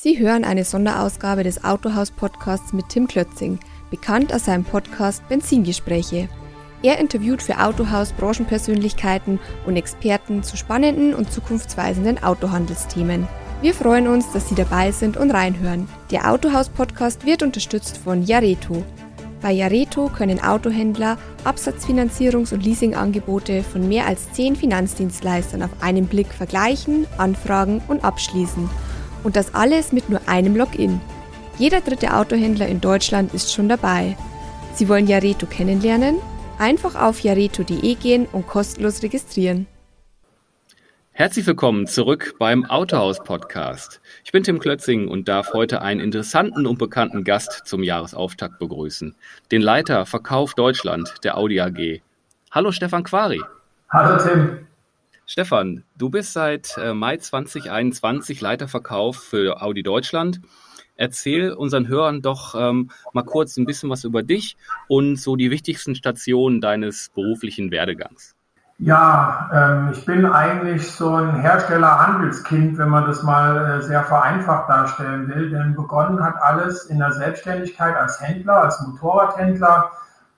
[0.00, 3.58] Sie hören eine Sonderausgabe des Autohaus-Podcasts mit Tim Klötzing,
[3.90, 6.28] bekannt aus seinem Podcast Benzingespräche.
[6.84, 13.26] Er interviewt für Autohaus Branchenpersönlichkeiten und Experten zu spannenden und zukunftsweisenden Autohandelsthemen.
[13.60, 15.88] Wir freuen uns, dass Sie dabei sind und reinhören.
[16.12, 18.84] Der Autohaus-Podcast wird unterstützt von Jareto.
[19.42, 26.32] Bei Jareto können Autohändler Absatzfinanzierungs- und Leasingangebote von mehr als zehn Finanzdienstleistern auf einen Blick
[26.32, 28.70] vergleichen, anfragen und abschließen–
[29.24, 31.00] und das alles mit nur einem Login.
[31.58, 34.16] Jeder dritte Autohändler in Deutschland ist schon dabei.
[34.74, 36.16] Sie wollen Jareto kennenlernen?
[36.58, 39.66] Einfach auf jareto.de gehen und kostenlos registrieren.
[41.18, 44.00] Herzlich willkommen zurück beim Autohaus Podcast.
[44.24, 49.16] Ich bin Tim Klötzing und darf heute einen interessanten und bekannten Gast zum Jahresauftakt begrüßen.
[49.50, 52.02] Den Leiter Verkauf Deutschland der Audi AG.
[52.52, 53.42] Hallo Stefan Quari.
[53.90, 54.67] Hallo Tim.
[55.30, 60.40] Stefan, du bist seit äh, Mai 2021 Leiterverkauf für Audi Deutschland.
[60.96, 64.56] Erzähl unseren Hörern doch ähm, mal kurz ein bisschen was über dich
[64.88, 68.36] und so die wichtigsten Stationen deines beruflichen Werdegangs.
[68.78, 74.70] Ja, ähm, ich bin eigentlich so ein Hersteller-Handelskind, wenn man das mal äh, sehr vereinfacht
[74.70, 75.50] darstellen will.
[75.50, 79.90] Denn begonnen hat alles in der Selbstständigkeit als Händler, als Motorradhändler.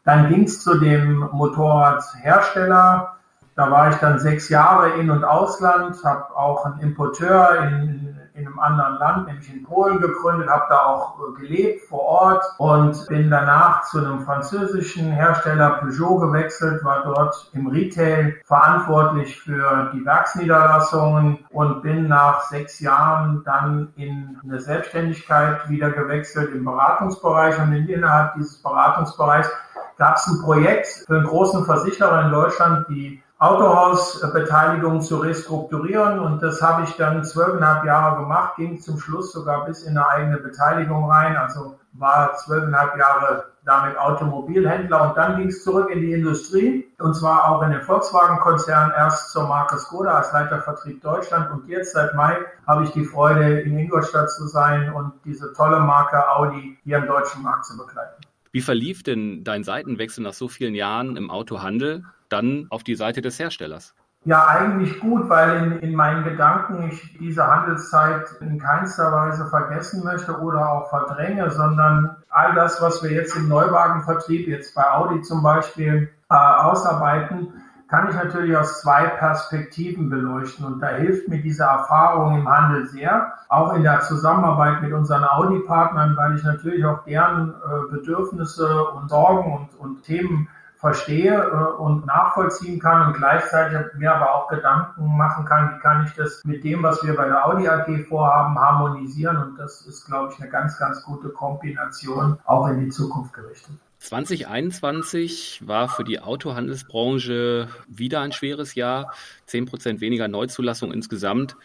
[0.03, 3.20] Dann ging es zu dem Motorradhersteller
[3.61, 8.47] da war ich dann sechs Jahre in- und Ausland, habe auch einen Importeur in, in
[8.47, 13.07] einem anderen Land, nämlich in Polen gegründet, habe da auch äh, gelebt vor Ort und
[13.09, 20.07] bin danach zu einem französischen Hersteller Peugeot gewechselt, war dort im Retail verantwortlich für die
[20.07, 27.59] Werksniederlassungen und bin nach sechs Jahren dann in eine Selbstständigkeit wieder gewechselt im Beratungsbereich.
[27.61, 29.51] Und innerhalb dieses Beratungsbereichs
[29.99, 36.19] gab es ein Projekt für einen großen Versicherer in Deutschland, die Autohausbeteiligung zu restrukturieren.
[36.19, 40.07] Und das habe ich dann zwölfeinhalb Jahre gemacht, ging zum Schluss sogar bis in eine
[40.07, 41.37] eigene Beteiligung rein.
[41.37, 47.15] Also war zwölfeinhalb Jahre damit Automobilhändler und dann ging es zurück in die Industrie und
[47.15, 51.93] zwar auch in den Volkswagen-Konzern, erst zur Marke Skoda als Leiter Vertrieb Deutschland und jetzt
[51.93, 56.79] seit Mai habe ich die Freude, in Ingolstadt zu sein und diese tolle Marke Audi
[56.85, 58.23] hier im deutschen Markt zu begleiten.
[58.53, 63.21] Wie verlief denn dein Seitenwechsel nach so vielen Jahren im Autohandel dann auf die Seite
[63.21, 63.95] des Herstellers?
[64.25, 70.05] Ja, eigentlich gut, weil in, in meinen Gedanken ich diese Handelszeit in keinster Weise vergessen
[70.05, 75.23] möchte oder auch verdränge, sondern all das, was wir jetzt im Neuwagenvertrieb, jetzt bei Audi
[75.23, 77.55] zum Beispiel, äh, ausarbeiten,
[77.89, 80.65] kann ich natürlich aus zwei Perspektiven beleuchten.
[80.67, 85.25] Und da hilft mir diese Erfahrung im Handel sehr, auch in der Zusammenarbeit mit unseren
[85.25, 90.49] Audi-Partnern, weil ich natürlich auch deren äh, Bedürfnisse und Sorgen und, und Themen
[90.81, 96.07] verstehe äh, und nachvollziehen kann und gleichzeitig mir aber auch Gedanken machen kann, wie kann
[96.07, 99.37] ich das mit dem, was wir bei der Audi AG vorhaben, harmonisieren.
[99.37, 103.75] Und das ist, glaube ich, eine ganz, ganz gute Kombination, auch in die Zukunft gerichtet.
[103.99, 109.13] 2021 war für die Autohandelsbranche wieder ein schweres Jahr.
[109.45, 111.57] Zehn Prozent weniger Neuzulassung insgesamt.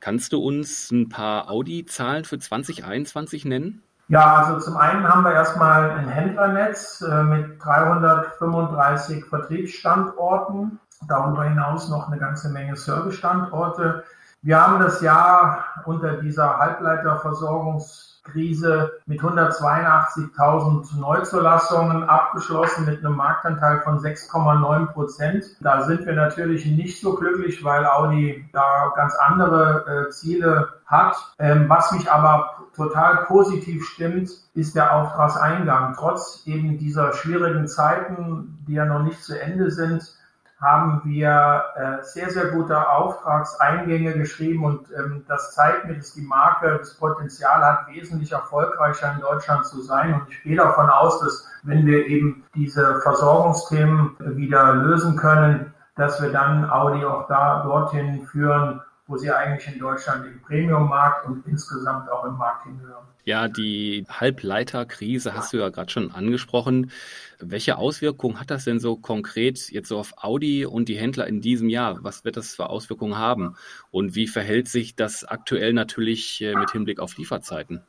[0.00, 3.82] Kannst du uns ein paar Audi-Zahlen für 2021 nennen?
[4.08, 11.90] Ja, also zum einen haben wir erstmal ein Händlernetz äh, mit 335 Vertriebsstandorten, darüber hinaus
[11.90, 14.04] noch eine ganze Menge Servicestandorte.
[14.42, 23.80] Wir haben das Jahr unter dieser Halbleiterversorgungs Krise mit 182.000 Neuzulassungen abgeschlossen mit einem Marktanteil
[23.80, 25.44] von 6,9 Prozent.
[25.60, 31.16] Da sind wir natürlich nicht so glücklich, weil Audi da ganz andere äh, Ziele hat.
[31.38, 35.94] Ähm, was mich aber total positiv stimmt, ist der Auftragseingang.
[35.96, 40.14] Trotz eben dieser schwierigen Zeiten, die ja noch nicht zu Ende sind,
[40.60, 46.22] haben wir äh, sehr, sehr gute Auftragseingänge geschrieben und ähm, das zeigt mir, dass die
[46.22, 50.14] Marke das Potenzial hat, wesentlich erfolgreicher in Deutschland zu sein.
[50.14, 56.20] Und ich gehe davon aus, dass wenn wir eben diese Versorgungsthemen wieder lösen können, dass
[56.20, 61.44] wir dann Audi auch da dorthin führen, wo sie eigentlich in Deutschland im Premium-Markt und
[61.46, 63.06] insgesamt auch im Markt hingehören.
[63.24, 66.90] Ja, die Halbleiterkrise hast du ja gerade schon angesprochen.
[67.40, 71.40] Welche Auswirkungen hat das denn so konkret jetzt so auf Audi und die Händler in
[71.40, 71.98] diesem Jahr?
[72.02, 73.56] Was wird das für Auswirkungen haben?
[73.90, 77.82] Und wie verhält sich das aktuell natürlich äh, mit Hinblick auf Lieferzeiten?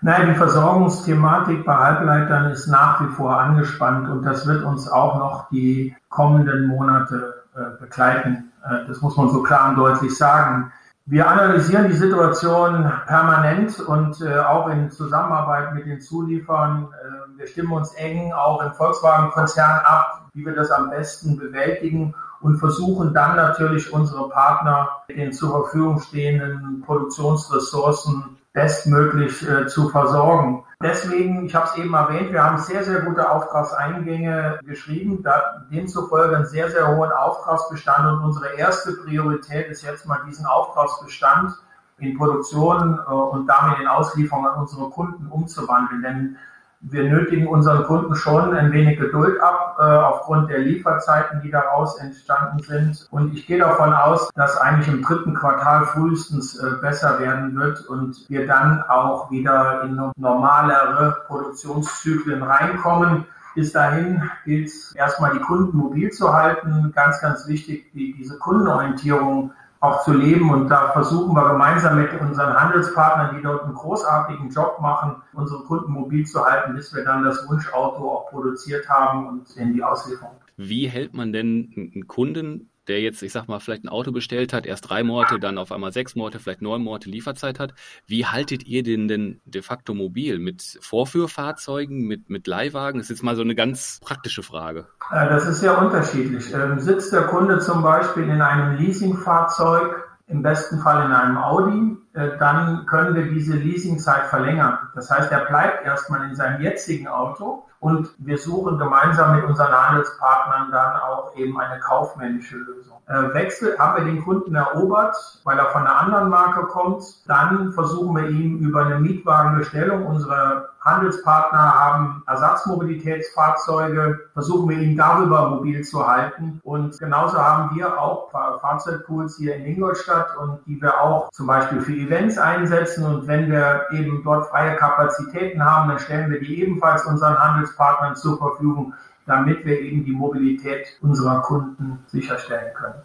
[0.00, 5.18] Nein, die Versorgungsthematik bei Halbleitern ist nach wie vor angespannt und das wird uns auch
[5.18, 8.51] noch die kommenden Monate äh, begleiten.
[8.64, 10.72] Äh, das muss man so klar und deutlich sagen.
[11.04, 16.88] Wir analysieren die Situation permanent und äh, auch in Zusammenarbeit mit den Zuliefern.
[16.92, 22.14] Äh, wir stimmen uns eng auch im Volkswagen-Konzern ab, wie wir das am besten bewältigen
[22.40, 29.88] und versuchen dann natürlich unsere Partner mit den zur Verfügung stehenden Produktionsressourcen bestmöglich äh, zu
[29.88, 30.64] versorgen.
[30.82, 36.36] Deswegen, ich habe es eben erwähnt, wir haben sehr, sehr gute Auftragseingänge geschrieben, da, demzufolge
[36.36, 41.54] einen sehr, sehr hohen Auftragsbestand und unsere erste Priorität ist jetzt mal diesen Auftragsbestand
[41.98, 46.02] in Produktion äh, und damit in Auslieferung an unsere Kunden umzuwandeln.
[46.02, 46.36] Denn
[46.82, 51.96] wir nötigen unseren Kunden schon ein wenig Geduld ab, äh, aufgrund der Lieferzeiten, die daraus
[51.98, 53.06] entstanden sind.
[53.10, 57.86] Und ich gehe davon aus, dass eigentlich im dritten Quartal frühestens äh, besser werden wird
[57.86, 63.26] und wir dann auch wieder in normalere Produktionszyklen reinkommen.
[63.54, 66.90] Bis dahin gilt es erstmal die Kunden mobil zu halten.
[66.94, 69.52] Ganz, ganz wichtig, die, diese Kundenorientierung
[69.82, 70.50] auch zu leben.
[70.50, 75.64] Und da versuchen wir gemeinsam mit unseren Handelspartnern, die dort einen großartigen Job machen, unsere
[75.64, 79.82] Kunden mobil zu halten, bis wir dann das Wunschauto auch produziert haben und in die
[79.82, 80.36] Auslieferung.
[80.56, 84.52] Wie hält man denn einen Kunden der jetzt, ich sag mal, vielleicht ein Auto bestellt
[84.52, 87.74] hat, erst drei Monate, dann auf einmal sechs Monate, vielleicht neun Monate Lieferzeit hat.
[88.06, 90.38] Wie haltet ihr den denn de facto mobil?
[90.38, 92.98] Mit Vorführfahrzeugen, mit, mit Leihwagen?
[92.98, 94.86] Das ist jetzt mal so eine ganz praktische Frage.
[95.10, 96.52] Äh, das ist sehr unterschiedlich.
[96.52, 101.96] Ähm, sitzt der Kunde zum Beispiel in einem Leasingfahrzeug, im besten Fall in einem Audi,
[102.12, 104.78] dann können wir diese Leasingzeit verlängern.
[104.94, 109.72] Das heißt, er bleibt erstmal in seinem jetzigen Auto und wir suchen gemeinsam mit unseren
[109.72, 112.98] Handelspartnern dann auch eben eine kaufmännische Lösung.
[113.08, 117.02] Äh, Wechsel haben wir den Kunden erobert, weil er von einer anderen Marke kommt.
[117.26, 125.48] Dann versuchen wir ihm über eine Mietwagenbestellung, unsere Handelspartner haben Ersatzmobilitätsfahrzeuge, versuchen wir ihn darüber
[125.48, 126.60] mobil zu halten.
[126.64, 131.80] Und genauso haben wir auch Fahrzeugpools hier in Ingolstadt und die wir auch zum Beispiel
[131.80, 133.04] für Events einsetzen.
[133.04, 138.16] Und wenn wir eben dort freie Kapazitäten haben, dann stellen wir die ebenfalls unseren Handelspartnern
[138.16, 138.94] zur Verfügung,
[139.26, 143.02] damit wir eben die Mobilität unserer Kunden sicherstellen können.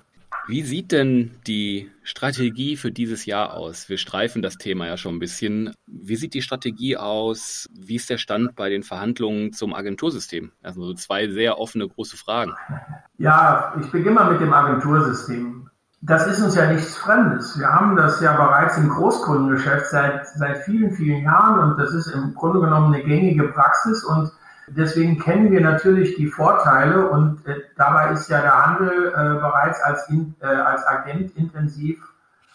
[0.50, 3.90] Wie sieht denn die Strategie für dieses Jahr aus?
[3.90, 5.74] Wir streifen das Thema ja schon ein bisschen.
[5.88, 7.70] Wie sieht die Strategie aus?
[7.78, 10.54] Wie ist der Stand bei den Verhandlungen zum Agentursystem?
[10.64, 12.54] Also zwei sehr offene, große Fragen.
[13.18, 15.57] Ja, ich beginne mal mit dem Agentursystem.
[16.08, 17.60] Das ist uns ja nichts Fremdes.
[17.60, 22.08] Wir haben das ja bereits im Großkundengeschäft seit, seit vielen, vielen Jahren und das ist
[22.08, 24.32] im Grunde genommen eine gängige Praxis und
[24.70, 29.82] Deswegen kennen wir natürlich die Vorteile und äh, dabei ist ja der Handel äh, bereits
[29.82, 32.04] als, in, äh, als Agent intensiv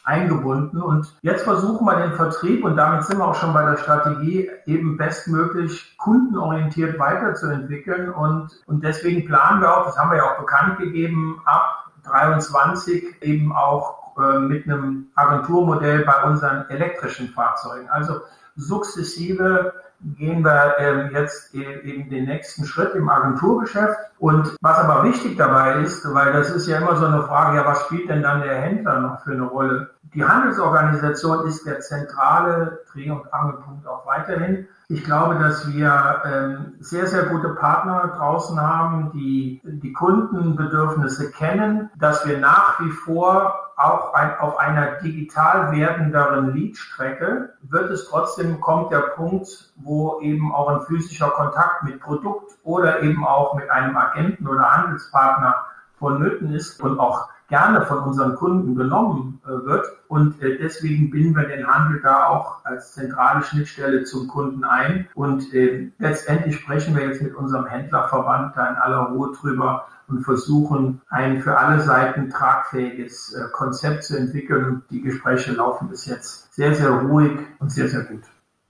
[0.04, 0.82] eingebunden.
[0.82, 4.50] Und jetzt versuchen wir den Vertrieb, und damit sind wir auch schon bei der Strategie,
[4.66, 8.10] eben bestmöglich kundenorientiert weiterzuentwickeln.
[8.10, 13.22] Und, und deswegen planen wir auch, das haben wir ja auch bekannt gegeben, ab 23
[13.22, 17.88] eben auch äh, mit einem Agenturmodell bei unseren elektrischen Fahrzeugen.
[17.88, 18.20] Also
[18.56, 19.72] sukzessive
[20.04, 23.96] gehen wir ähm, jetzt eben den nächsten Schritt im Agenturgeschäft.
[24.18, 27.66] Und was aber wichtig dabei ist, weil das ist ja immer so eine Frage, ja,
[27.66, 29.90] was spielt denn dann der Händler noch für eine Rolle?
[30.14, 34.66] Die Handelsorganisation ist der zentrale Dreh- und Angelpunkt auch weiterhin.
[34.92, 41.88] Ich glaube, dass wir ähm, sehr, sehr gute Partner draußen haben, die die Kundenbedürfnisse kennen,
[41.98, 48.92] dass wir nach wie vor auch auf einer digital werdenderen Leadstrecke wird es trotzdem kommt
[48.92, 53.96] der Punkt, wo eben auch ein physischer Kontakt mit Produkt oder eben auch mit einem
[53.96, 55.54] Agenten oder Handelspartner
[55.98, 59.86] vonnöten ist und auch gerne von unseren Kunden genommen äh, wird.
[60.08, 65.06] Und äh, deswegen binden wir den Handel da auch als zentrale Schnittstelle zum Kunden ein.
[65.14, 70.24] Und äh, letztendlich sprechen wir jetzt mit unserem Händlerverband da in aller Ruhe drüber, und
[70.24, 74.82] versuchen, ein für alle Seiten tragfähiges äh, Konzept zu entwickeln.
[74.90, 78.22] Die Gespräche laufen bis jetzt sehr, sehr ruhig und sehr, sehr gut.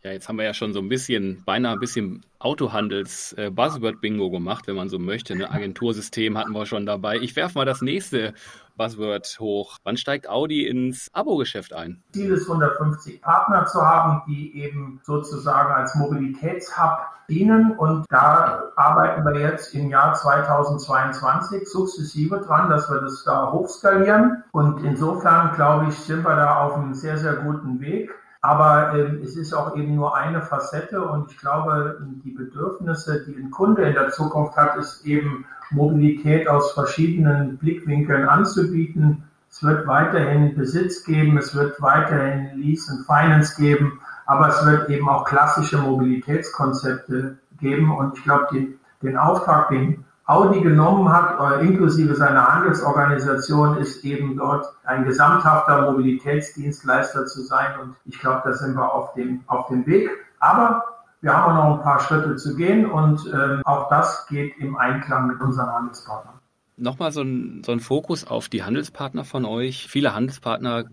[0.04, 4.75] Ja, jetzt haben wir ja schon so ein bisschen, beinahe ein bisschen Autohandels-Buzzword-Bingo gemacht, wenn
[4.75, 5.37] man so möchte.
[5.37, 5.49] Ne?
[5.49, 7.18] Agentursystem hatten wir schon dabei.
[7.18, 8.35] Ich werfe mal das nächste
[8.76, 9.79] Buzzword hoch.
[9.85, 12.02] Wann steigt Audi ins Abo-Geschäft ein?
[12.12, 16.99] Ziel ist 150 Partner zu haben, die eben sozusagen als Mobilitätshub
[17.29, 17.73] dienen.
[17.73, 24.45] Und da arbeiten wir jetzt im Jahr 2022 sukzessive dran, dass wir das da hochskalieren.
[24.52, 28.11] Und insofern, glaube ich, sind wir da auf einem sehr, sehr guten Weg.
[28.42, 33.37] Aber ähm, es ist auch eben nur eine Facette und ich glaube, die Bedürfnisse, die
[33.37, 39.22] ein Kunde in der Zukunft hat, ist eben Mobilität aus verschiedenen Blickwinkeln anzubieten.
[39.49, 44.90] Es wird weiterhin Besitz geben, es wird weiterhin Lease and Finance geben, aber es wird
[44.90, 51.38] eben auch klassische Mobilitätskonzepte geben und ich glaube, den, den Auftrag, den Audi genommen hat,
[51.41, 57.79] äh, inklusive seiner Handelsorganisation, ist eben dort ein gesamthafter Mobilitätsdienstleister zu sein.
[57.81, 60.09] Und ich glaube, da sind wir auf dem, auf dem Weg.
[60.38, 60.85] Aber
[61.21, 64.76] wir haben auch noch ein paar Schritte zu gehen und ähm, auch das geht im
[64.76, 66.35] Einklang mit unseren Handelspartnern.
[66.76, 69.87] Nochmal so ein, so ein Fokus auf die Handelspartner von euch.
[69.88, 70.85] Viele Handelspartner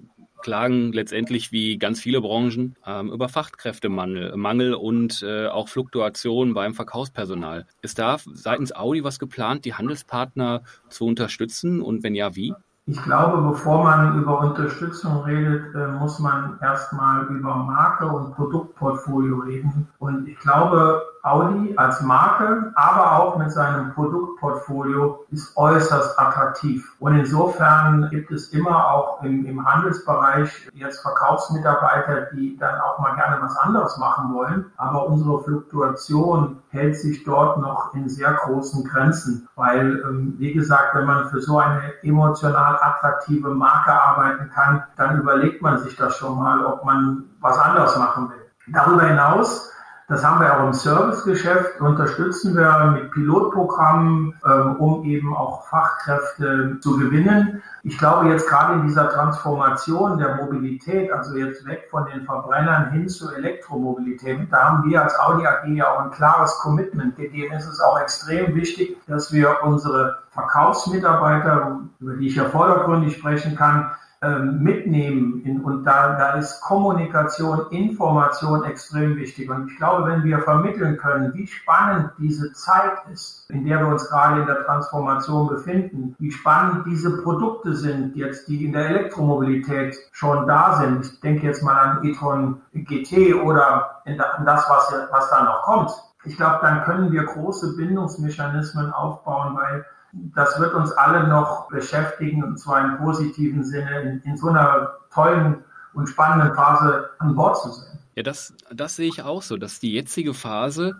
[0.41, 6.73] klagen letztendlich wie ganz viele Branchen ähm, über Fachkräftemangel Mangel und äh, auch Fluktuation beim
[6.73, 7.65] Verkaufspersonal.
[7.81, 12.53] Ist da seitens Audi was geplant, die Handelspartner zu unterstützen und wenn ja, wie?
[12.85, 19.37] Ich glaube, bevor man über Unterstützung redet, äh, muss man erstmal über Marke und Produktportfolio
[19.41, 19.87] reden.
[19.99, 26.95] Und ich glaube, Audi als Marke, aber auch mit seinem Produktportfolio ist äußerst attraktiv.
[26.99, 33.15] Und insofern gibt es immer auch im, im Handelsbereich jetzt Verkaufsmitarbeiter, die dann auch mal
[33.15, 34.71] gerne was anderes machen wollen.
[34.77, 40.95] Aber unsere Fluktuation hält sich dort noch in sehr großen Grenzen, weil, ähm, wie gesagt,
[40.95, 46.15] wenn man für so eine emotional attraktive Marke arbeiten kann, dann überlegt man sich das
[46.15, 48.45] schon mal, ob man was anderes machen will.
[48.67, 49.71] Darüber hinaus
[50.09, 56.79] das haben wir auch im Servicegeschäft, unterstützen wir mit Pilotprogrammen, ähm, um eben auch Fachkräfte
[56.81, 57.61] zu gewinnen.
[57.83, 62.89] Ich glaube jetzt gerade in dieser Transformation der Mobilität, also jetzt weg von den Verbrennern
[62.89, 67.53] hin zur Elektromobilität, da haben wir als Audi AG ja auch ein klares Commitment gegeben.
[67.55, 73.55] Es ist auch extrem wichtig, dass wir unsere Verkaufsmitarbeiter, über die ich ja vordergründig sprechen
[73.55, 75.41] kann, mitnehmen.
[75.45, 79.49] In, und da, da ist Kommunikation, Information extrem wichtig.
[79.49, 83.87] Und ich glaube, wenn wir vermitteln können, wie spannend diese Zeit ist, in der wir
[83.87, 88.89] uns gerade in der Transformation befinden, wie spannend diese Produkte sind, jetzt die in der
[88.89, 91.05] Elektromobilität schon da sind.
[91.05, 95.91] Ich denke jetzt mal an e-tron GT oder an das, was, was da noch kommt.
[96.25, 102.43] Ich glaube, dann können wir große Bindungsmechanismen aufbauen, weil das wird uns alle noch beschäftigen,
[102.43, 105.63] und zwar im positiven Sinne, in, in so einer tollen
[105.93, 107.99] und spannenden Phase an Bord zu sein.
[108.15, 110.97] Ja, das, das sehe ich auch so, dass die jetzige Phase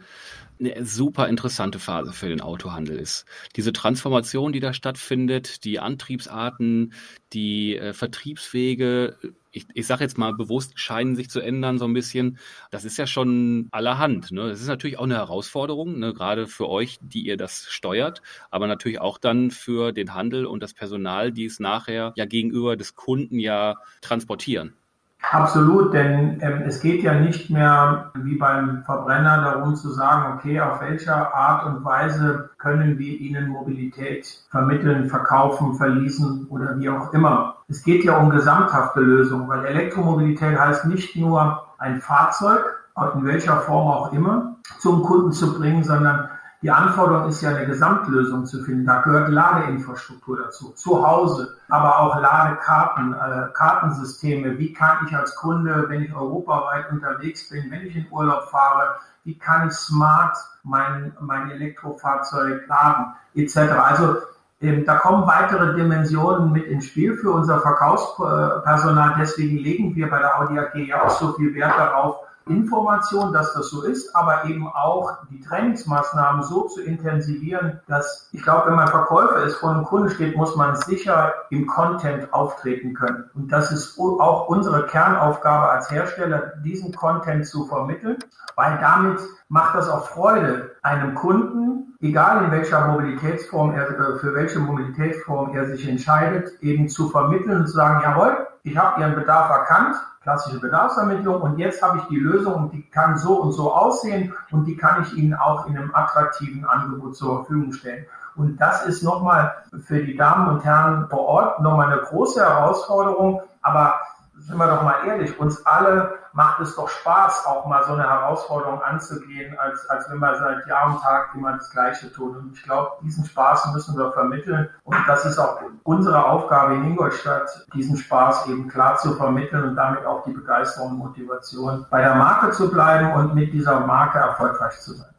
[0.59, 3.25] eine super interessante Phase für den Autohandel ist.
[3.55, 6.93] Diese Transformation, die da stattfindet, die Antriebsarten,
[7.33, 9.15] die äh, Vertriebswege,
[9.51, 12.37] ich, ich sage jetzt mal bewusst, scheinen sich zu ändern so ein bisschen.
[12.71, 14.31] Das ist ja schon allerhand.
[14.31, 14.49] Ne?
[14.49, 16.13] Das ist natürlich auch eine Herausforderung, ne?
[16.13, 20.61] gerade für euch, die ihr das steuert, aber natürlich auch dann für den Handel und
[20.61, 24.73] das Personal, die es nachher ja gegenüber des Kunden ja transportieren.
[25.21, 30.59] Absolut, denn ähm, es geht ja nicht mehr wie beim Verbrenner darum zu sagen, okay,
[30.61, 37.13] auf welcher Art und Weise können wir Ihnen Mobilität vermitteln, verkaufen, verließen oder wie auch
[37.13, 37.57] immer.
[37.67, 42.79] Es geht ja um gesamthafte Lösungen, weil Elektromobilität heißt nicht nur ein Fahrzeug,
[43.15, 46.29] in welcher Form auch immer, zum Kunden zu bringen, sondern
[46.61, 48.85] die Anforderung ist ja eine Gesamtlösung zu finden.
[48.85, 54.57] Da gehört Ladeinfrastruktur dazu, zu Hause, aber auch Ladekarten, äh, Kartensysteme.
[54.57, 58.95] Wie kann ich als Kunde, wenn ich europaweit unterwegs bin, wenn ich in Urlaub fahre,
[59.23, 63.57] wie kann ich smart mein, mein Elektrofahrzeug laden, etc.
[63.57, 64.17] Also
[64.61, 69.15] ähm, da kommen weitere Dimensionen mit ins Spiel für unser Verkaufspersonal.
[69.17, 72.17] Deswegen legen wir bei der Audi AG ja auch so viel Wert darauf,
[72.47, 78.41] Information, dass das so ist, aber eben auch die Trainingsmaßnahmen so zu intensivieren, dass ich
[78.41, 82.93] glaube, wenn man Verkäufer ist, vor einem Kunden steht, muss man sicher im Content auftreten
[82.93, 83.29] können.
[83.33, 88.17] Und das ist auch unsere Kernaufgabe als Hersteller, diesen Content zu vermitteln,
[88.55, 94.33] weil damit macht das auch Freude, einem Kunden, egal in welcher Mobilitätsform er, äh, für
[94.33, 99.15] welche Mobilitätsform er sich entscheidet, eben zu vermitteln und zu sagen, jawohl, ich habe Ihren
[99.15, 99.95] Bedarf erkannt,
[100.29, 104.33] klassische Bedarfsermittlung und jetzt habe ich die Lösung und die kann so und so aussehen
[104.51, 108.05] und die kann ich Ihnen auch in einem attraktiven Angebot zur Verfügung stellen.
[108.35, 109.55] Und das ist nochmal
[109.85, 113.99] für die Damen und Herren vor Ort nochmal eine große Herausforderung, aber
[114.37, 118.07] sind wir doch mal ehrlich, uns alle macht es doch Spaß, auch mal so eine
[118.07, 122.35] Herausforderung anzugehen, als, als wenn wir seit Jahr und Tag immer das Gleiche tun.
[122.37, 124.69] Und ich glaube, diesen Spaß müssen wir vermitteln.
[124.83, 129.75] Und das ist auch unsere Aufgabe in Ingolstadt, diesen Spaß eben klar zu vermitteln und
[129.75, 134.19] damit auch die Begeisterung und Motivation bei der Marke zu bleiben und mit dieser Marke
[134.19, 135.09] erfolgreich zu sein.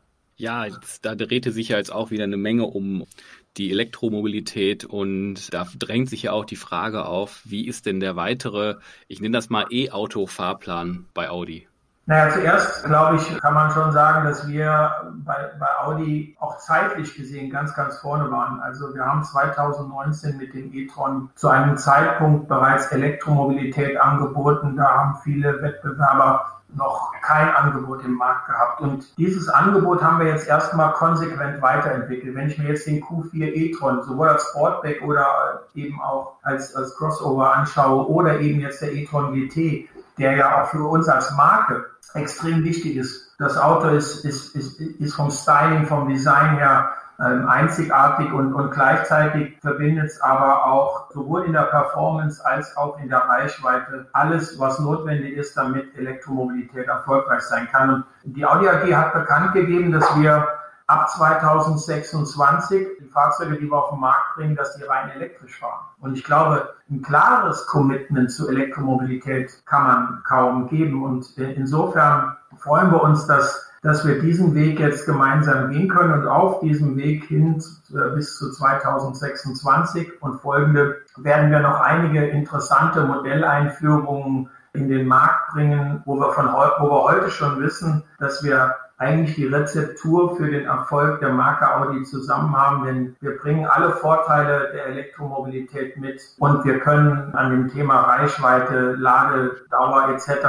[0.40, 0.68] Ja,
[1.02, 3.04] da drehte sich ja jetzt auch wieder eine Menge um
[3.58, 8.16] die Elektromobilität und da drängt sich ja auch die Frage auf, wie ist denn der
[8.16, 11.68] weitere, ich nenne das mal E-Auto-Fahrplan bei Audi?
[12.10, 17.14] Naja, zuerst glaube ich, kann man schon sagen, dass wir bei, bei Audi auch zeitlich
[17.14, 18.58] gesehen ganz, ganz vorne waren.
[18.58, 24.74] Also wir haben 2019 mit dem e-tron zu einem Zeitpunkt bereits Elektromobilität angeboten.
[24.74, 28.80] Da haben viele Wettbewerber noch kein Angebot im Markt gehabt.
[28.80, 32.34] Und dieses Angebot haben wir jetzt erstmal konsequent weiterentwickelt.
[32.34, 36.92] Wenn ich mir jetzt den Q4 e-tron sowohl als Sportback oder eben auch als, als
[36.96, 39.88] Crossover anschaue oder eben jetzt der e-tron GT,
[40.20, 43.34] der ja auch für uns als Marke extrem wichtig ist.
[43.38, 48.70] Das Auto ist, ist, ist, ist vom Styling, vom Design her ähm, einzigartig und, und
[48.70, 54.58] gleichzeitig verbindet es aber auch sowohl in der Performance als auch in der Reichweite alles,
[54.58, 57.90] was notwendig ist, damit Elektromobilität erfolgreich sein kann.
[57.90, 60.46] Und die Audi AG hat bekannt gegeben, dass wir
[60.90, 65.86] ab 2026 die Fahrzeuge, die wir auf den Markt bringen, dass die rein elektrisch fahren.
[66.00, 71.04] Und ich glaube, ein klares Commitment zu Elektromobilität kann man kaum geben.
[71.04, 76.28] Und insofern freuen wir uns, dass dass wir diesen Weg jetzt gemeinsam gehen können und
[76.28, 77.62] auf diesem Weg hin
[77.94, 85.52] äh, bis zu 2026 und folgende werden wir noch einige interessante Modelleinführungen in den Markt
[85.52, 90.50] bringen, wo wir, von, wo wir heute schon wissen, dass wir eigentlich die Rezeptur für
[90.50, 96.20] den Erfolg der Marke Audi zusammen haben, denn wir bringen alle Vorteile der Elektromobilität mit
[96.38, 100.46] und wir können an dem Thema Reichweite, Ladedauer etc.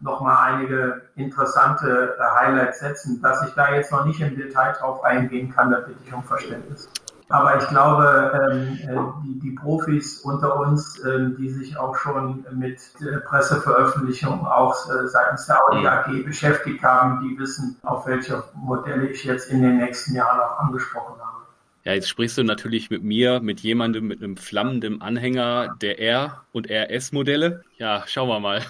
[0.00, 3.22] nochmal einige interessante Highlights setzen.
[3.22, 6.24] Dass ich da jetzt noch nicht im Detail drauf eingehen kann, da bitte ich um
[6.24, 6.90] Verständnis.
[7.34, 12.46] Aber ich glaube, ähm, äh, die, die, Profis unter uns, ähm, die sich auch schon
[12.52, 18.44] mit äh, Presseveröffentlichungen auch äh, seitens der Audi AG beschäftigt haben, die wissen, auf welche
[18.54, 21.23] Modelle ich jetzt in den nächsten Jahren auch angesprochen habe.
[21.86, 26.44] Ja, jetzt sprichst du natürlich mit mir, mit jemandem mit einem flammenden Anhänger der R-
[26.52, 27.62] und RS-Modelle.
[27.76, 28.62] Ja, schauen wir mal.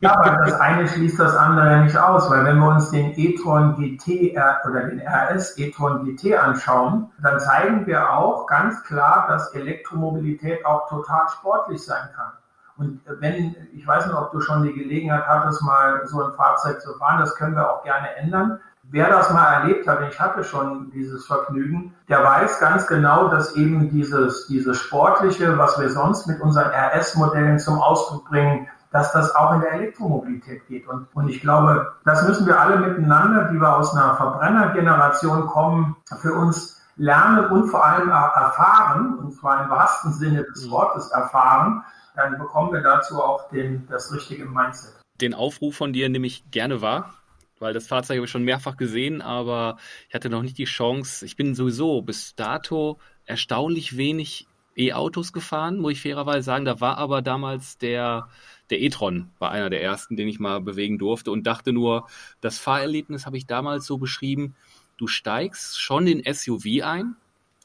[0.00, 3.76] Ja, aber das eine schließt das andere nicht aus, weil wenn wir uns den e-tron
[3.76, 4.32] GT
[4.68, 10.88] oder den RS e-tron GT anschauen, dann zeigen wir auch ganz klar, dass Elektromobilität auch
[10.88, 12.32] total sportlich sein kann.
[12.76, 16.80] Und wenn, ich weiß nicht, ob du schon die Gelegenheit hattest, mal so ein Fahrzeug
[16.80, 18.58] zu fahren, das können wir auch gerne ändern.
[18.90, 23.54] Wer das mal erlebt hat, ich hatte schon dieses Vergnügen, der weiß ganz genau, dass
[23.54, 29.34] eben dieses, dieses Sportliche, was wir sonst mit unseren RS-Modellen zum Ausdruck bringen, dass das
[29.34, 30.86] auch in der Elektromobilität geht.
[30.88, 35.96] Und, und ich glaube, das müssen wir alle miteinander, die wir aus einer Verbrennergeneration kommen,
[36.20, 40.72] für uns lernen und vor allem erfahren, und zwar im wahrsten Sinne des mhm.
[40.72, 41.82] Wortes erfahren,
[42.16, 45.00] dann bekommen wir dazu auch den, das richtige Mindset.
[45.20, 47.14] Den Aufruf von dir nehme ich gerne wahr
[47.62, 49.78] weil das Fahrzeug habe ich schon mehrfach gesehen, aber
[50.08, 51.24] ich hatte noch nicht die Chance.
[51.24, 56.64] Ich bin sowieso bis dato erstaunlich wenig E-Autos gefahren, muss ich fairerweise sagen.
[56.64, 58.28] Da war aber damals der,
[58.70, 62.08] der e-tron, war einer der ersten, den ich mal bewegen durfte und dachte nur,
[62.40, 64.54] das Fahrerlebnis habe ich damals so beschrieben,
[64.96, 67.16] du steigst schon den SUV ein,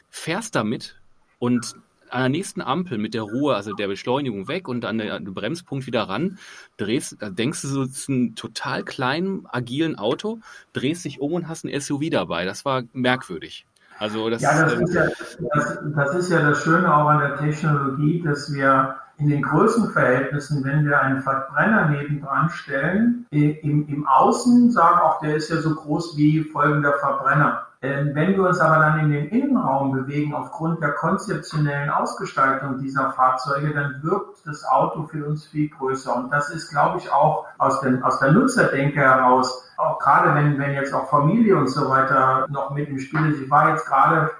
[0.09, 0.99] fährst damit
[1.39, 1.75] und
[2.11, 5.85] an der nächsten Ampel mit der Ruhe, also der Beschleunigung weg und an den Bremspunkt
[5.85, 6.37] wieder ran,
[6.77, 10.39] drehst, da denkst du so, ist ein total kleinen, agilen Auto,
[10.73, 12.45] drehst dich um und hast ein SUV dabei.
[12.45, 13.65] Das war merkwürdig.
[13.99, 15.05] Also das, ja, das, ist ja,
[15.53, 20.63] das, das ist ja das Schöne auch an der Technologie, dass wir in den Größenverhältnissen,
[20.63, 25.73] wenn wir einen Verbrenner nebendran stellen, im, im Außen sagen auch, der ist ja so
[25.73, 27.66] groß wie folgender Verbrenner.
[28.13, 33.73] Wenn wir uns aber dann in den Innenraum bewegen, aufgrund der konzeptionellen Ausgestaltung dieser Fahrzeuge,
[33.73, 36.15] dann wirkt das Auto für uns viel größer.
[36.15, 40.57] Und das ist, glaube ich, auch aus, den, aus der Nutzerdenke heraus, auch gerade wenn,
[40.57, 43.41] wenn jetzt auch Familie und so weiter noch mit im Spiel ist.
[43.41, 44.31] Ich war jetzt gerade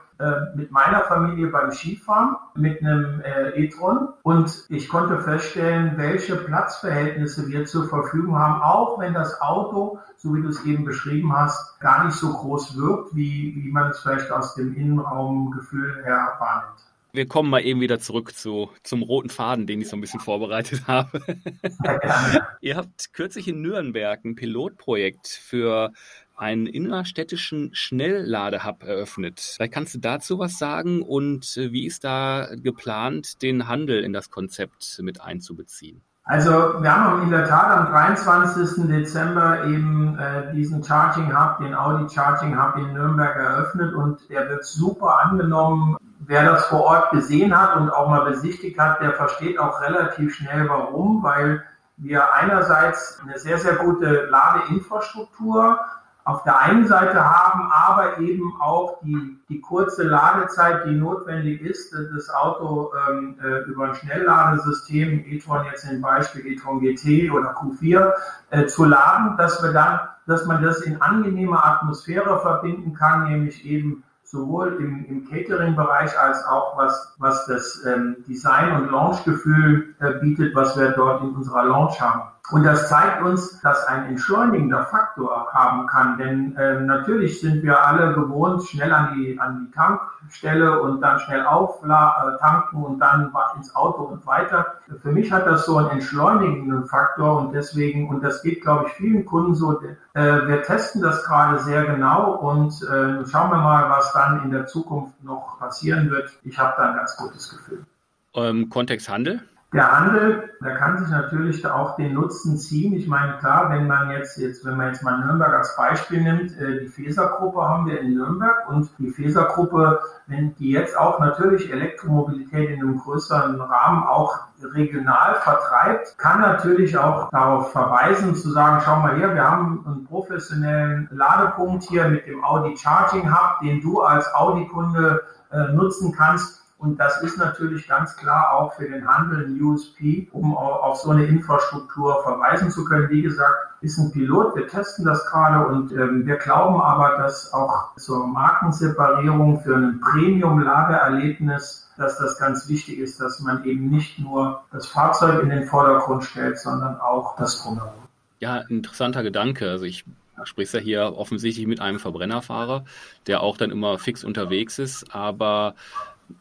[0.56, 4.10] mit meiner Familie beim Skifahren mit einem äh, e-tron.
[4.24, 10.34] Und ich konnte feststellen, welche Platzverhältnisse wir zur Verfügung haben, auch wenn das Auto, so
[10.36, 14.00] wie du es eben beschrieben hast, gar nicht so groß wirkt, wie, wie man es
[14.00, 16.88] vielleicht aus dem Innenraumgefühl her wahrnimmt.
[17.14, 20.20] Wir kommen mal eben wieder zurück zu, zum roten Faden, den ich so ein bisschen
[20.20, 21.22] vorbereitet habe.
[22.62, 25.94] Ihr habt kürzlich in Nürnberg ein Pilotprojekt für
[26.38, 29.40] einen innerstädtischen Schnellladehub eröffnet.
[29.40, 34.14] Vielleicht kannst du dazu was sagen und äh, wie ist da geplant, den Handel in
[34.14, 36.02] das Konzept mit einzubeziehen?
[36.24, 38.86] Also wir haben in der Tat am 23.
[38.90, 44.50] Dezember eben äh, diesen Charging Hub, den Audi Charging Hub in Nürnberg eröffnet und der
[44.50, 45.96] wird super angenommen.
[46.20, 50.36] Wer das vor Ort gesehen hat und auch mal besichtigt hat, der versteht auch relativ
[50.36, 51.64] schnell warum, weil
[51.96, 55.80] wir einerseits eine sehr, sehr gute Ladeinfrastruktur
[56.28, 61.94] auf der einen Seite haben, aber eben auch die, die kurze Ladezeit, die notwendig ist,
[61.94, 68.12] das Auto ähm, äh, über ein Schnellladesystem, e-tron jetzt im Beispiel e-tron GT oder Q4,
[68.50, 73.66] äh, zu laden, dass wir dann, dass man das in angenehmer Atmosphäre verbinden kann, nämlich
[73.66, 80.20] eben sowohl im, im Catering-Bereich als auch was, was das ähm, Design- und Launch-Gefühl äh,
[80.20, 82.24] bietet, was wir dort in unserer Launch haben.
[82.50, 86.18] Und das zeigt uns, dass ein entschleunigender Faktor haben kann.
[86.18, 91.20] Denn äh, natürlich sind wir alle gewohnt, schnell an die, an die Tankstelle und dann
[91.20, 94.66] schnell auftanken äh, und dann ins Auto und weiter.
[95.02, 98.94] Für mich hat das so einen entschleunigenden Faktor und deswegen, und das geht, glaube ich,
[98.94, 99.82] vielen Kunden so,
[100.14, 104.52] äh, wir testen das gerade sehr genau und äh, schauen wir mal, was dann in
[104.52, 107.86] der Zukunft noch passieren wird, ich habe da ein ganz gutes Gefühl.
[108.34, 109.44] Ähm, Kontext Handel?
[109.78, 112.96] Der Handel, der kann sich natürlich auch den Nutzen ziehen.
[112.96, 116.58] Ich meine, klar, wenn man jetzt, jetzt, wenn man jetzt mal Nürnberg als Beispiel nimmt,
[116.58, 121.72] äh, die Feser-Gruppe haben wir in Nürnberg und die Feser-Gruppe, wenn die jetzt auch natürlich
[121.72, 128.82] Elektromobilität in einem größeren Rahmen auch regional vertreibt, kann natürlich auch darauf verweisen, zu sagen,
[128.84, 133.80] schau mal her, wir haben einen professionellen Ladepunkt hier mit dem Audi Charging Hub, den
[133.82, 139.08] du als Audi-Kunde äh, nutzen kannst und das ist natürlich ganz klar auch für den
[139.08, 143.10] Handel ein USP, um auf so eine Infrastruktur verweisen zu können.
[143.10, 147.52] Wie gesagt, ist ein Pilot, wir testen das gerade und ähm, wir glauben aber, dass
[147.52, 154.20] auch zur Markenseparierung für ein Premium-Ladeerlebnis, dass das ganz wichtig ist, dass man eben nicht
[154.20, 157.94] nur das Fahrzeug in den Vordergrund stellt, sondern auch das drumherum.
[158.40, 159.70] Ja, interessanter Gedanke.
[159.70, 160.06] Also ich
[160.44, 162.86] sprichst ja hier offensichtlich mit einem Verbrennerfahrer,
[163.26, 165.74] der auch dann immer fix unterwegs ist, aber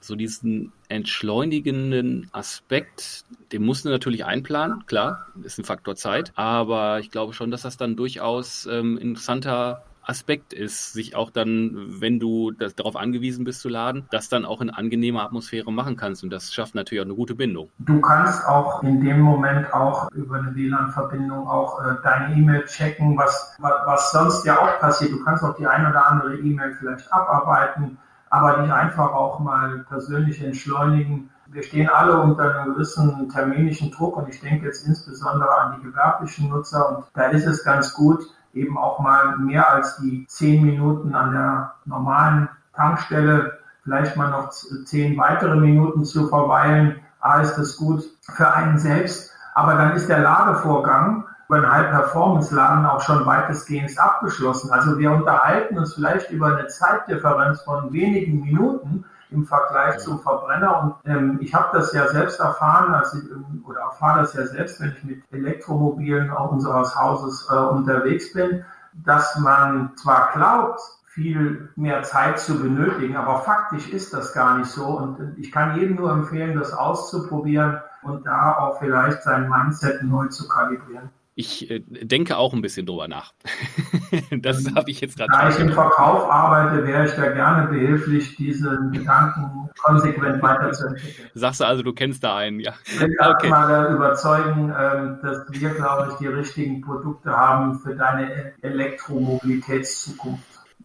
[0.00, 7.00] so diesen entschleunigenden Aspekt, den musst du natürlich einplanen, klar, ist ein Faktor Zeit, aber
[7.00, 12.20] ich glaube schon, dass das dann durchaus ähm, interessanter Aspekt ist, sich auch dann, wenn
[12.20, 16.22] du das, darauf angewiesen bist zu laden, das dann auch in angenehmer Atmosphäre machen kannst.
[16.22, 17.70] Und das schafft natürlich auch eine gute Bindung.
[17.78, 23.16] Du kannst auch in dem Moment auch über eine WLAN-Verbindung auch äh, deine E-Mail checken,
[23.16, 25.10] was, was sonst ja auch passiert.
[25.10, 27.98] Du kannst auch die ein oder andere E-Mail vielleicht abarbeiten
[28.30, 31.30] aber nicht einfach auch mal persönlich entschleunigen.
[31.46, 35.82] Wir stehen alle unter einem gewissen terminischen Druck und ich denke jetzt insbesondere an die
[35.86, 40.64] gewerblichen Nutzer und da ist es ganz gut, eben auch mal mehr als die zehn
[40.64, 47.00] Minuten an der normalen Tankstelle, vielleicht mal noch zehn weitere Minuten zu verweilen.
[47.20, 52.86] A ist das gut für einen selbst, aber dann ist der Ladevorgang über einen High-Performance-Laden
[52.86, 54.70] auch schon weitestgehend abgeschlossen.
[54.72, 60.82] Also wir unterhalten uns vielleicht über eine Zeitdifferenz von wenigen Minuten im Vergleich zum Verbrenner.
[60.82, 64.46] Und ähm, ich habe das ja selbst erfahren, als ich, ähm, oder erfahre das ja
[64.46, 70.80] selbst, wenn ich mit Elektromobilen auch unseres Hauses äh, unterwegs bin, dass man zwar glaubt,
[71.16, 74.84] viel mehr Zeit zu benötigen, aber faktisch ist das gar nicht so.
[74.86, 80.26] Und ich kann jedem nur empfehlen, das auszuprobieren und da auch vielleicht sein Mindset neu
[80.26, 81.08] zu kalibrieren.
[81.38, 83.34] Ich äh, denke auch ein bisschen drüber nach.
[84.40, 84.74] das mhm.
[84.74, 85.30] habe ich jetzt gerade.
[85.30, 91.28] Da ich im Verkauf arbeite, wäre ich da gerne behilflich, diesen Gedanken konsequent weiterzuentwickeln.
[91.34, 92.72] Sagst du also, du kennst da einen, ja?
[92.86, 93.50] Ich will okay.
[93.50, 100.42] mal überzeugen, ähm, dass wir, glaube ich, die richtigen Produkte haben für deine Elektromobilitätszukunft.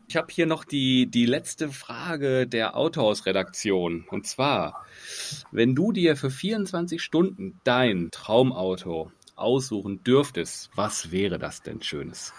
[0.09, 4.03] Ich habe hier noch die, die letzte Frage der Autohaus-Redaktion.
[4.09, 4.83] Und zwar,
[5.53, 12.33] wenn du dir für 24 Stunden dein Traumauto aussuchen dürftest, was wäre das denn Schönes?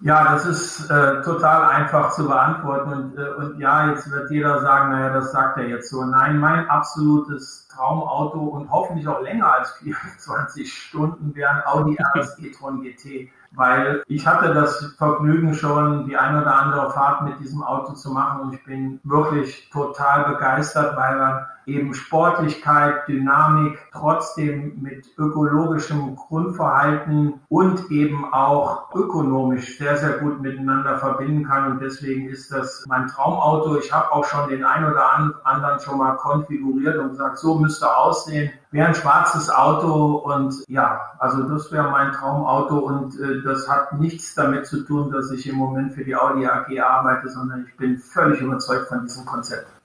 [0.00, 2.92] Ja, das ist äh, total einfach zu beantworten.
[2.92, 6.04] Und, äh, und ja, jetzt wird jeder sagen, naja, das sagt er jetzt so.
[6.04, 12.38] Nein, mein absolutes Traumauto und hoffentlich auch länger als 24 Stunden wäre ein Audi RS
[12.38, 17.62] e-tron GT weil ich hatte das Vergnügen schon, die ein oder andere Fahrt mit diesem
[17.62, 24.80] Auto zu machen und ich bin wirklich total begeistert, weil man eben Sportlichkeit, Dynamik trotzdem
[24.80, 31.72] mit ökologischem Grundverhalten und eben auch ökonomisch sehr, sehr gut miteinander verbinden kann.
[31.72, 33.78] Und deswegen ist das mein Traumauto.
[33.78, 35.10] Ich habe auch schon den ein oder
[35.44, 38.50] anderen schon mal konfiguriert und gesagt, so müsste aussehen.
[38.70, 43.98] Wäre ein schwarzes Auto und ja, also das wäre mein Traumauto und äh, das hat
[43.98, 47.76] nichts damit zu tun, dass ich im Moment für die Audi AG arbeite, sondern ich
[47.76, 49.75] bin völlig überzeugt von diesem Konzept.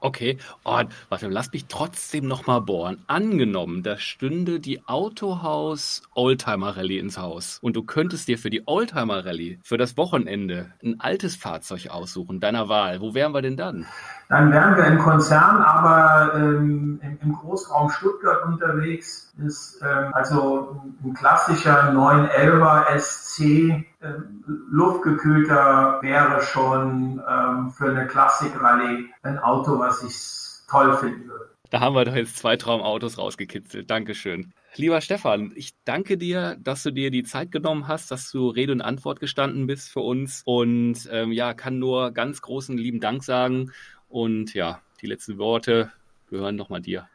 [0.00, 3.02] Okay, oh, warte, lass mich trotzdem nochmal bohren.
[3.08, 8.62] Angenommen, da stünde die Autohaus Oldtimer Rallye ins Haus und du könntest dir für die
[8.66, 13.00] Oldtimer Rallye für das Wochenende ein altes Fahrzeug aussuchen, deiner Wahl.
[13.00, 13.86] Wo wären wir denn dann?
[14.28, 21.14] Dann wären wir im Konzern, aber ähm, im, Großraum Stuttgart unterwegs ist ähm, also ein
[21.14, 30.70] klassischer 911er SC ähm, luftgekühlter wäre schon ähm, für eine Klassik-Rallye ein Auto, was ich
[30.70, 31.48] toll finden würde.
[31.70, 33.90] Da haben wir doch jetzt zwei Traumautos rausgekitzelt.
[33.90, 34.52] Dankeschön.
[34.74, 38.72] Lieber Stefan, ich danke dir, dass du dir die Zeit genommen hast, dass du Rede
[38.72, 43.24] und Antwort gestanden bist für uns und ähm, ja, kann nur ganz großen lieben Dank
[43.24, 43.72] sagen
[44.08, 45.90] und ja, die letzten Worte
[46.30, 47.08] gehören nochmal dir.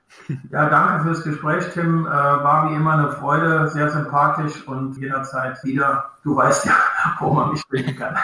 [0.52, 2.06] Ja, danke fürs Gespräch, Tim.
[2.06, 6.12] Äh, war wie immer eine Freude, sehr sympathisch und jederzeit wieder.
[6.24, 6.76] Du weißt ja,
[7.20, 8.16] wo man mich finden kann.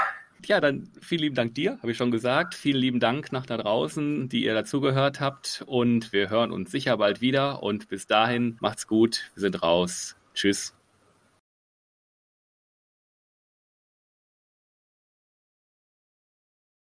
[0.45, 2.55] Ja, dann vielen lieben Dank dir, habe ich schon gesagt.
[2.55, 5.63] Vielen lieben Dank nach da draußen, die ihr dazugehört habt.
[5.67, 7.62] Und wir hören uns sicher bald wieder.
[7.62, 9.29] Und bis dahin, macht's gut.
[9.36, 10.15] Wir sind raus.
[10.34, 10.79] Tschüss.